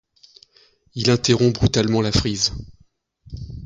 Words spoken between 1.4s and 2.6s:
brutalement la frise.